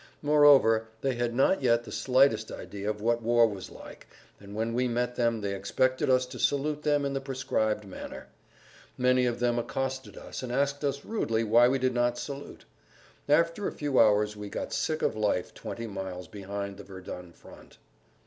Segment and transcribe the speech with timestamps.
[0.23, 4.07] Moreover, they had not yet the slightest idea of what war was like,
[4.39, 8.25] and when we met them they expected us to salute them in the prescribed manner.
[8.97, 12.65] Many of them accosted us and asked us rudely why we did not salute.
[13.29, 17.77] After a few hours we got sick of life twenty miles behind the Verdun front.